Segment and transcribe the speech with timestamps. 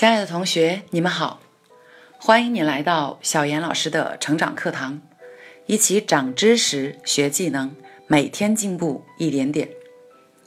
[0.00, 1.42] 亲爱的同学，你们好，
[2.16, 4.98] 欢迎你来到小严老师的成长课堂，
[5.66, 7.76] 一起长知识、学技能，
[8.06, 9.68] 每天进步一点点。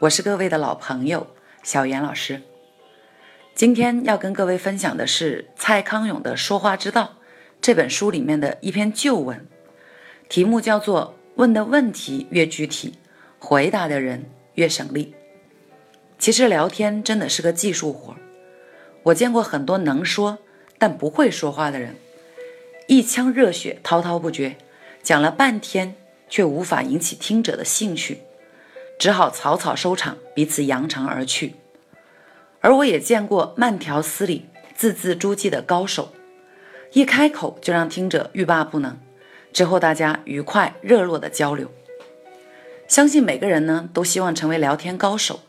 [0.00, 1.26] 我是各位的老朋友
[1.62, 2.42] 小严老师。
[3.54, 7.04] 今天要跟各位分享的是蔡康永的《说话之道》
[7.62, 9.46] 这本书里面的一篇旧文，
[10.28, 12.98] 题目叫做“问的问题越具体，
[13.38, 14.26] 回答的人
[14.56, 15.14] 越省力”。
[16.20, 18.18] 其实聊天真的是个技术活儿。
[19.08, 20.38] 我见过很多能说
[20.76, 21.96] 但不会说话的人，
[22.88, 24.56] 一腔热血滔滔不绝，
[25.02, 25.94] 讲了半天
[26.28, 28.20] 却无法引起听者的兴趣，
[28.98, 31.54] 只好草草收场，彼此扬长而去。
[32.60, 36.12] 而我也见过慢条斯理、字字珠玑的高手，
[36.92, 38.98] 一开口就让听者欲罢不能，
[39.52, 41.70] 之后大家愉快热络的交流。
[42.86, 45.40] 相信每个人呢都希望成为聊天高手，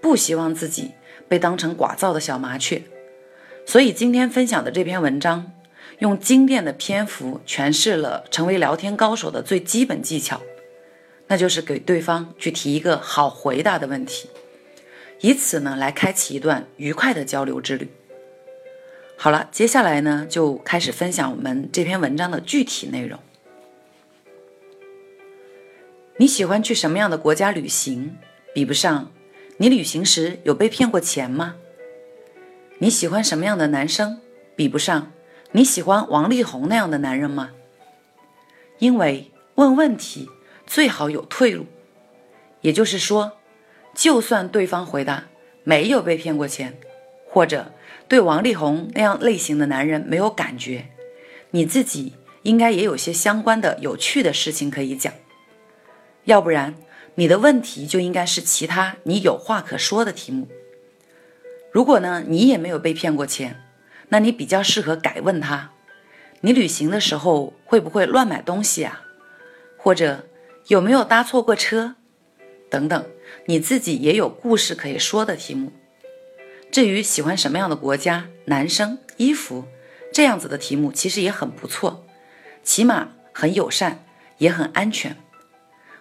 [0.00, 0.92] 不希望自己
[1.28, 2.82] 被当成寡噪的小麻雀。
[3.66, 5.52] 所以今天分享的这篇文章，
[5.98, 10.40] 用精炼的篇幅诠释了成为聊天高手的最基本技巧，
[11.26, 14.28] 那就是给对方去提一个好回答的问题，
[15.20, 17.88] 以此呢来开启一段愉快的交流之旅。
[19.16, 23.18] 好了，接下来呢就开始分享我们这篇文章的具体内容。
[26.18, 28.16] 你喜欢去什么样的国家旅行？
[28.52, 29.10] 比不上
[29.56, 31.56] 你旅行时有被骗过钱吗？
[32.78, 34.20] 你喜欢什么样的男生？
[34.56, 35.12] 比不上
[35.52, 37.50] 你喜欢王力宏那样的男人吗？
[38.78, 40.28] 因为问问题
[40.66, 41.66] 最好有退路，
[42.60, 43.32] 也就是说，
[43.94, 45.24] 就算对方回答
[45.62, 46.76] 没有被骗过钱，
[47.28, 47.72] 或者
[48.08, 50.88] 对王力宏那样类型的男人没有感觉，
[51.52, 55.12] 你自己应该也有些相关的有趣的事情可以讲，
[56.24, 56.74] 要不然
[57.14, 60.48] 你的问题就应该是其他你有话可说的题目。
[61.74, 63.60] 如果呢，你也没有被骗过钱，
[64.10, 65.72] 那你比较适合改问他：
[66.42, 69.02] 你旅行的时候会不会乱买东西啊？
[69.76, 70.24] 或者
[70.68, 71.96] 有没有搭错过车？
[72.70, 73.04] 等等，
[73.46, 75.72] 你自己也有故事可以说的题目。
[76.70, 79.64] 至于喜欢什么样的国家、男生、衣服
[80.12, 82.06] 这样子的题目，其实也很不错，
[82.62, 84.04] 起码很友善，
[84.38, 85.16] 也很安全。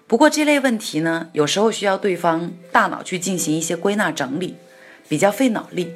[0.05, 4.57] 不过这类问题呢，有时候需要对方大脑去进行一些归纳整理。
[5.07, 5.93] 比较费脑力，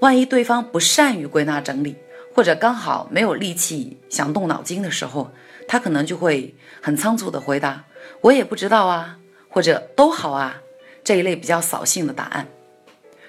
[0.00, 1.96] 万一对方不善于归纳整理，
[2.34, 5.30] 或者刚好没有力气想动脑筋的时候，
[5.66, 7.84] 他可能就会很仓促的回答
[8.22, 9.18] “我也不知道啊”
[9.48, 10.60] 或者“都好啊”
[11.04, 12.48] 这一类比较扫兴的答案。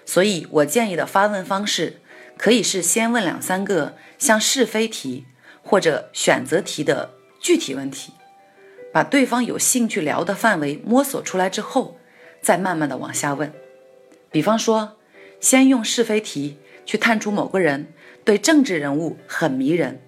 [0.06, 2.02] 所以我建议的发问方式
[2.38, 5.26] 可以是先问两三个像是非题
[5.64, 8.14] 或者选择题的具体问题，
[8.92, 11.98] 把对方有兴趣聊的范围摸索出来之后，
[12.42, 13.52] 再慢慢的往下问。
[14.36, 14.98] 比方说，
[15.40, 17.94] 先用是非题去探出某个人
[18.26, 20.02] 对政治人物很迷人，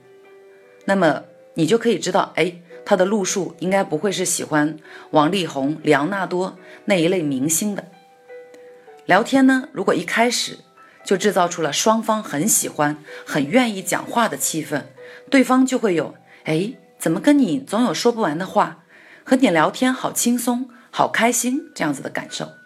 [0.84, 1.24] 那么
[1.54, 4.76] 你就可以知道，哎，他的路数应该不会是喜欢
[5.12, 7.86] 王力宏、里昂纳多那一类明星的。
[9.06, 10.58] 聊天呢，如果一开始
[11.06, 14.82] 就制造出了双方很喜欢、很愿意讲话的气氛，
[15.30, 18.84] 对方就会有，哎，怎么跟你总有说不完的话，
[19.24, 22.57] 和你聊天好轻松、好开心这样子的感受。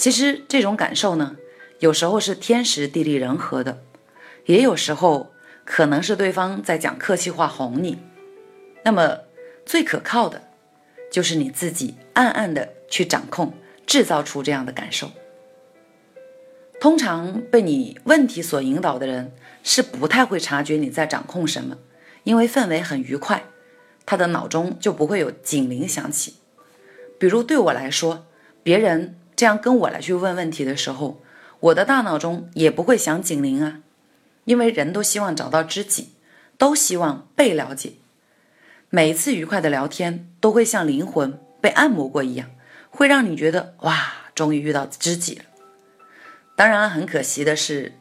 [0.00, 1.36] 其实这种感受呢，
[1.78, 3.82] 有时候是天时地利人和的，
[4.46, 5.30] 也有时候
[5.66, 7.98] 可能是对方在讲客气话哄你。
[8.82, 9.18] 那么
[9.66, 10.48] 最可靠的，
[11.12, 13.52] 就是你自己暗暗的去掌控，
[13.86, 15.10] 制造出这样的感受。
[16.80, 21.76] 通常被你问题所引导的人，是不太会察觉你在掌控什么，
[22.24, 23.44] 因为氛围很愉快，
[24.06, 26.36] 他的脑中就不会有警铃响起。
[27.18, 28.24] 比如对我来说，
[28.62, 29.16] 别人。
[29.40, 31.22] 这样跟我来去问问题的时候，
[31.60, 33.80] 我的大脑中也不会响警铃啊，
[34.44, 36.10] 因为人都希望找到知己，
[36.58, 37.92] 都希望被了解。
[38.90, 42.50] 每一次愉快的聊天都会像灵魂被按摩过一样，
[42.90, 45.44] 会让你觉得哇，终于遇到知己了。
[46.54, 47.94] 当然，很可惜的是，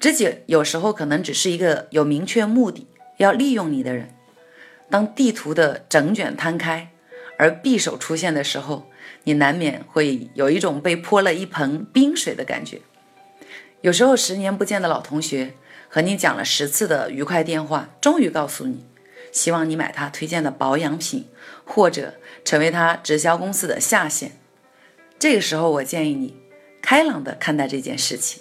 [0.00, 2.86] 知己有时候可能只是一个有明确目的
[3.18, 4.14] 要利用你的人。
[4.88, 6.88] 当地图的整卷摊开，
[7.38, 8.90] 而匕首出现的时候。
[9.24, 12.80] 你难免会有一种被泼了一盆冰水的感觉。
[13.82, 15.52] 有时候，十年不见的老同学
[15.88, 18.86] 和你讲了十次的愉快电话，终于告诉你，
[19.30, 21.26] 希望你买他推荐的保养品，
[21.64, 24.32] 或者成为他直销公司的下线。
[25.18, 26.34] 这个时候，我建议你
[26.80, 28.40] 开朗地看待这件事情。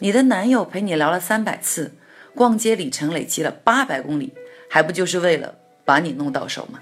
[0.00, 1.94] 你的男友陪你聊了三百次，
[2.34, 4.34] 逛街里程累积了八百公里，
[4.68, 5.56] 还不就是为了
[5.86, 6.80] 把你弄到手吗？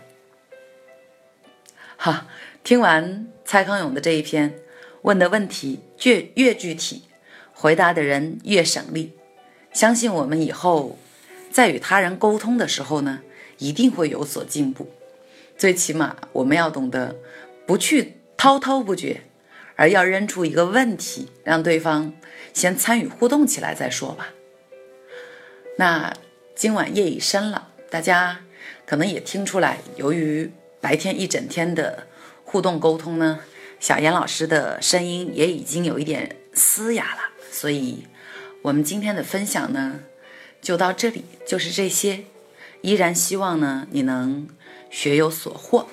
[1.96, 2.26] 哈。
[2.64, 4.58] 听完蔡康永的这一篇，
[5.02, 7.04] 问的问题越越具体，
[7.52, 9.12] 回答的人越省力。
[9.72, 10.98] 相信我们以后
[11.52, 13.20] 在与他人沟通的时候呢，
[13.58, 14.90] 一定会有所进步。
[15.56, 17.14] 最起码我们要懂得
[17.66, 19.22] 不去滔滔不绝，
[19.76, 22.12] 而要扔出一个问题，让对方
[22.52, 24.30] 先参与互动起来再说吧。
[25.78, 26.12] 那
[26.56, 28.40] 今晚夜已深了，大家
[28.84, 30.50] 可能也听出来，由于
[30.86, 32.06] 白天一整天的
[32.44, 33.40] 互动沟通呢，
[33.80, 38.06] 小严老师的声音也已经有一点嘶哑了，所以
[38.62, 39.98] 我们今天的分享呢
[40.62, 42.26] 就到这里，就是这些。
[42.82, 44.46] 依然希望呢你能
[44.88, 45.88] 学有所获。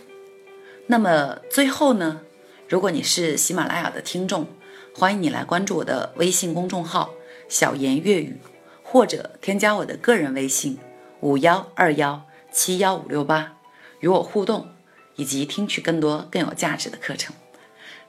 [0.86, 2.22] 那么最后呢，
[2.70, 4.46] 如果你是喜马拉雅的听众，
[4.94, 7.16] 欢迎你来关注我的微信公众号
[7.50, 8.38] “小言粤语”，
[8.84, 10.78] 或者添加我的个人微信
[11.22, 13.58] 五幺二幺七幺五六八，
[14.02, 14.68] 与我互动，
[15.16, 17.36] 以及听取更多更有价值的课程。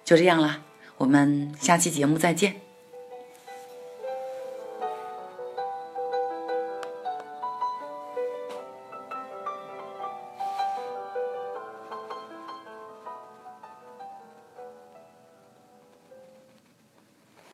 [0.05, 0.63] 就这样了，
[0.99, 2.64] 我们下期节目再见。